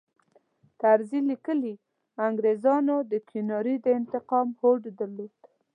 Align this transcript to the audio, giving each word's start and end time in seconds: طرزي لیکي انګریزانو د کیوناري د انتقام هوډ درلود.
طرزي 0.81 1.19
لیکي 1.29 1.73
انګریزانو 2.27 2.95
د 3.11 3.13
کیوناري 3.29 3.75
د 3.81 3.87
انتقام 3.99 4.47
هوډ 4.59 4.81
درلود. 4.99 5.37